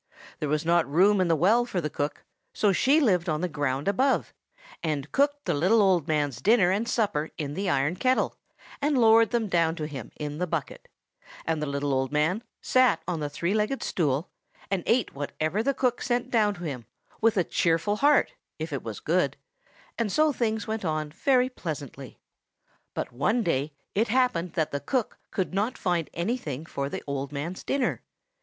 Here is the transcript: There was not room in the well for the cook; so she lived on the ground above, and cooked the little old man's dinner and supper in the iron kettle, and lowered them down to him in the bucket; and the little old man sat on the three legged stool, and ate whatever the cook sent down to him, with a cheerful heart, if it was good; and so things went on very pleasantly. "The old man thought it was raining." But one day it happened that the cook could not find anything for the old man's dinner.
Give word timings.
There 0.39 0.49
was 0.49 0.65
not 0.65 0.89
room 0.91 1.21
in 1.21 1.27
the 1.27 1.35
well 1.35 1.63
for 1.63 1.79
the 1.79 1.87
cook; 1.87 2.23
so 2.53 2.71
she 2.71 2.99
lived 2.99 3.29
on 3.29 3.41
the 3.41 3.47
ground 3.47 3.87
above, 3.87 4.33
and 4.81 5.11
cooked 5.11 5.45
the 5.45 5.53
little 5.53 5.79
old 5.79 6.07
man's 6.07 6.41
dinner 6.41 6.71
and 6.71 6.89
supper 6.89 7.29
in 7.37 7.53
the 7.53 7.69
iron 7.69 7.95
kettle, 7.95 8.35
and 8.81 8.97
lowered 8.97 9.29
them 9.29 9.47
down 9.47 9.75
to 9.75 9.85
him 9.85 10.11
in 10.15 10.39
the 10.39 10.47
bucket; 10.47 10.87
and 11.45 11.61
the 11.61 11.67
little 11.67 11.93
old 11.93 12.11
man 12.11 12.41
sat 12.63 13.03
on 13.07 13.19
the 13.19 13.29
three 13.29 13.53
legged 13.53 13.83
stool, 13.83 14.31
and 14.71 14.81
ate 14.87 15.13
whatever 15.13 15.61
the 15.61 15.75
cook 15.75 16.01
sent 16.01 16.31
down 16.31 16.55
to 16.55 16.63
him, 16.63 16.87
with 17.21 17.37
a 17.37 17.43
cheerful 17.43 17.97
heart, 17.97 18.33
if 18.57 18.73
it 18.73 18.81
was 18.81 18.99
good; 18.99 19.37
and 19.99 20.11
so 20.11 20.33
things 20.33 20.65
went 20.65 20.83
on 20.83 21.11
very 21.11 21.47
pleasantly. 21.47 22.17
"The 22.95 23.01
old 23.01 23.11
man 23.13 23.13
thought 23.19 23.19
it 23.19 23.19
was 23.19 23.21
raining." 23.21 23.21
But 23.21 23.21
one 23.21 23.43
day 23.43 23.73
it 23.93 24.07
happened 24.07 24.53
that 24.53 24.71
the 24.71 24.79
cook 24.79 25.19
could 25.29 25.53
not 25.53 25.77
find 25.77 26.09
anything 26.15 26.65
for 26.65 26.89
the 26.89 27.03
old 27.05 27.31
man's 27.31 27.63
dinner. 27.63 28.01